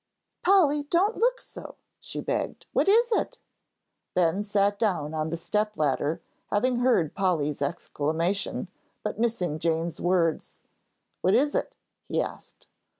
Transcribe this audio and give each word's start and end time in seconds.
"Polly, 0.41 0.81
don't 0.81 1.17
look 1.17 1.39
so," 1.39 1.75
she 1.99 2.21
begged. 2.21 2.65
"What 2.73 2.89
is 2.89 3.11
it?" 3.11 3.37
Ben 4.15 4.41
sat 4.41 4.79
down 4.79 5.13
on 5.13 5.29
the 5.29 5.37
step 5.37 5.77
ladder, 5.77 6.19
having 6.49 6.77
heard 6.79 7.13
Polly's 7.13 7.61
exclamation, 7.61 8.67
but 9.03 9.19
missing 9.19 9.59
Jane's 9.59 10.01
words. 10.01 10.57
"What 11.21 11.35
is 11.35 11.53
it?" 11.53 11.77
he 12.09 12.19
asked. 12.19 12.65